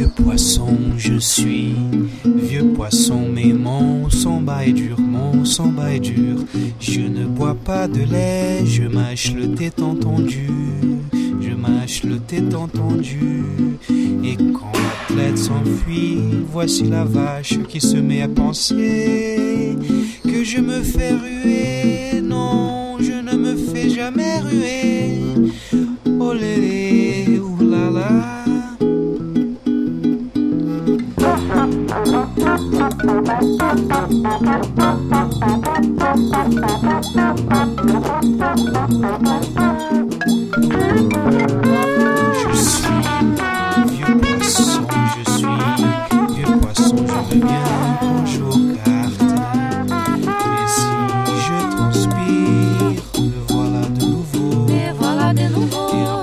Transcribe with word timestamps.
poisson, 0.00 0.76
je 0.96 1.18
suis 1.18 1.74
vieux 2.24 2.72
poisson, 2.74 3.28
mais 3.32 3.52
mon 3.52 4.08
samba 4.08 4.64
est 4.64 4.72
dur, 4.72 4.98
mon 4.98 5.44
samba 5.44 5.92
est 5.92 6.00
dur. 6.00 6.36
Je 6.80 7.00
ne 7.00 7.26
bois 7.26 7.54
pas 7.54 7.88
de 7.88 8.00
lait, 8.00 8.64
je 8.64 8.84
mâche 8.84 9.32
le 9.34 9.54
thé 9.54 9.70
entendu, 9.80 10.48
je 11.40 11.50
mâche 11.54 12.04
le 12.04 12.18
thé 12.18 12.42
entendu. 12.54 13.44
Et 14.24 14.36
quand 14.36 14.72
l'athlète 15.08 15.38
s'enfuit, 15.38 16.18
voici 16.50 16.84
la 16.84 17.04
vache 17.04 17.58
qui 17.68 17.80
se 17.80 17.96
met 17.96 18.22
à 18.22 18.28
penser 18.28 19.76
que 20.24 20.44
je 20.44 20.60
me 20.60 20.82
fais 20.82 21.12
ruer. 21.12 22.20
Non, 22.22 22.96
je 22.98 23.12
ne 23.12 23.36
me 23.36 23.56
fais 23.56 23.90
jamais 23.90 24.38
ruer. 24.38 25.20
Oh 26.20 26.32
lélé, 26.32 26.81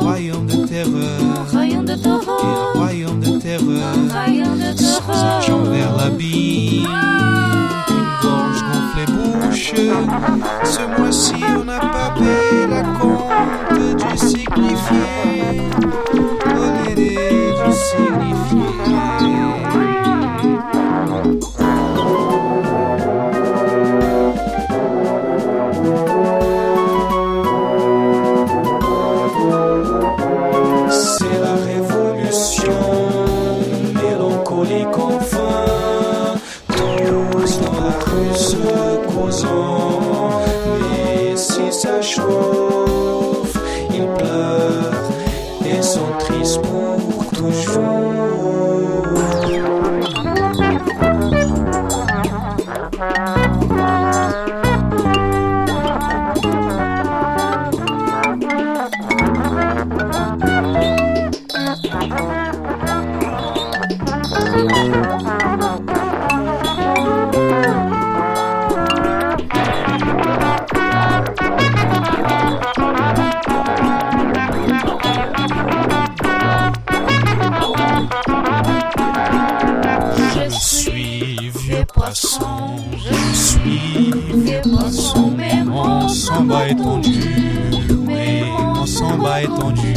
royaume 0.00 0.46
de 0.46 0.66
terreur, 0.66 1.20
un 1.38 1.58
rayon 1.58 1.82
de 1.82 1.90
et 1.90 1.92
un 1.92 1.96
taureau, 1.96 2.72
royaume 2.74 3.20
de 3.20 3.38
terreur. 3.38 3.94
un 3.94 4.12
rayon 4.12 4.56
de 4.56 4.76
Sans 4.76 5.12
argent 5.12 5.67
l'abîme, 6.08 6.88
une 7.90 8.12
gorge 8.22 8.62
gonflée 8.64 9.06
bouche. 9.06 9.74
Ce 10.64 10.98
mois-ci, 10.98 11.34
on 11.56 11.64
n'a 11.64 11.78
pas 11.78 12.14
payé 12.16 12.66
la 12.68 12.82
compte 12.98 13.67
chauffe, 42.14 43.54
ils 43.90 44.06
pleurent 44.16 45.10
et 45.66 45.82
sont 45.82 46.10
tristes 46.18 46.60
pour 46.62 47.26
toujours. 47.30 48.77
Poisson, 82.08 82.76
je 82.96 83.36
suis 83.36 84.10
poisson, 84.62 85.36
mon 85.66 86.08
samba 86.08 86.68
est 86.68 86.74
tendu, 86.74 87.20
mais 88.06 88.44
mon 88.74 88.86
samba 88.86 89.42
est 89.42 89.46
tendu. 89.46 89.94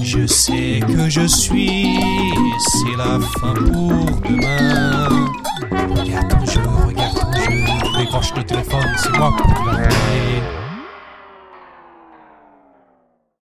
Je 0.00 0.26
sais 0.26 0.80
que 0.84 1.08
je 1.08 1.26
suis, 1.26 2.00
c'est 2.58 2.96
la 2.96 3.20
fin 3.20 3.54
pour 3.54 4.20
demain. 4.22 5.08
Regarde 5.94 6.28
ton 6.28 6.44
jeu, 6.44 6.60
regarde 6.86 7.20
ton 7.20 7.32
jeu, 7.32 7.98
décroche 7.98 8.32
le 8.36 8.42
téléphone, 8.42 8.92
c'est 8.96 9.16
moi 9.16 9.32
pour 9.36 9.64
l'appeler. 9.64 10.65